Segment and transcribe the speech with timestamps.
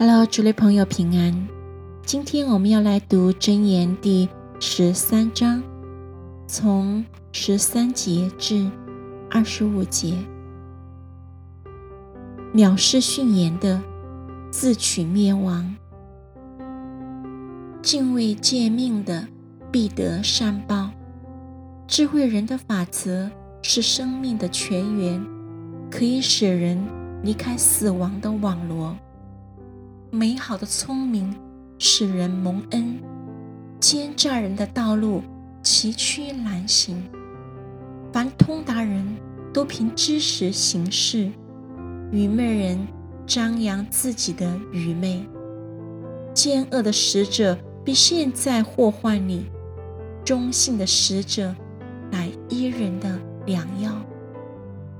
[0.00, 1.48] Hello，主类朋友平安。
[2.06, 4.28] 今天我们要来读箴言第
[4.60, 5.60] 十三章，
[6.46, 8.70] 从十三节至
[9.28, 10.14] 二十五节。
[12.54, 13.82] 藐视训言的，
[14.52, 15.74] 自取灭亡；
[17.82, 19.26] 敬畏诫命的，
[19.72, 20.90] 必得善报。
[21.88, 23.28] 智慧人的法则
[23.62, 25.20] 是生命的泉源，
[25.90, 26.80] 可以使人
[27.24, 28.96] 离开死亡的网罗。
[30.10, 31.34] 美好的聪明
[31.78, 32.98] 使人蒙恩，
[33.78, 35.22] 奸诈人的道路
[35.62, 37.02] 崎岖难行。
[38.10, 39.04] 凡通达人
[39.52, 41.30] 都凭知识行事，
[42.10, 42.88] 愚昧人
[43.26, 45.28] 张扬自己的愚昧。
[46.32, 49.44] 奸恶的使者必陷在祸患里，
[50.24, 51.54] 忠信的使者
[52.10, 53.92] 乃医人的良药。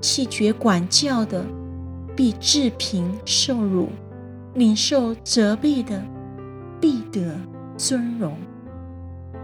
[0.02, 1.46] 弃绝管教的
[2.14, 3.88] 必致贫受辱。
[4.58, 6.02] 领受责备的，
[6.80, 7.32] 必得
[7.76, 8.32] 尊荣；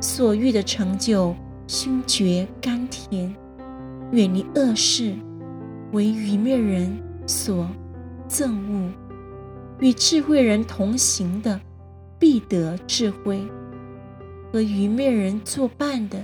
[0.01, 1.33] 所欲的成就，
[1.69, 3.33] 心觉甘甜；
[4.11, 5.15] 远离恶事，
[5.93, 7.71] 为愚昧人所
[8.29, 8.91] 憎恶；
[9.79, 11.61] 与智慧人同行的，
[12.19, 13.39] 必得智慧；
[14.53, 16.19] 和愚昧人作伴的，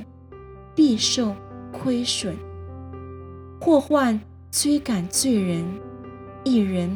[0.75, 1.33] 必受
[1.71, 2.35] 亏损。
[3.61, 5.65] 祸患追赶罪人，
[6.43, 6.91] 一人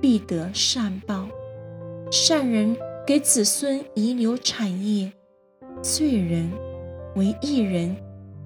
[0.00, 1.26] 必得善报。
[2.12, 5.12] 善人给子孙遗留产业，
[5.80, 6.50] 罪人
[7.14, 7.94] 为一人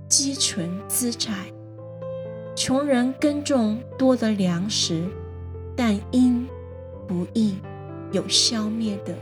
[0.07, 1.47] 积存资产。
[2.55, 5.03] 穷人耕种多得粮食，
[5.75, 6.47] 但因
[7.09, 7.57] 不义
[8.13, 9.15] 有消灭的。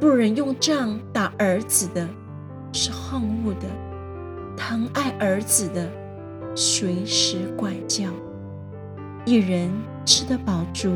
[0.00, 2.08] 不忍用杖打儿子的，
[2.72, 3.68] 是恨恶的；
[4.56, 5.86] 疼爱儿子的，
[6.54, 8.04] 随时管教。
[9.26, 9.70] 一人
[10.06, 10.90] 吃得饱足，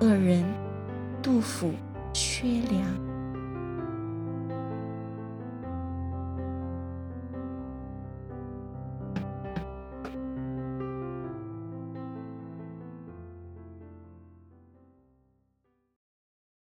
[0.00, 0.42] 二人。
[1.22, 1.72] 杜甫，
[2.12, 3.07] 缺粮。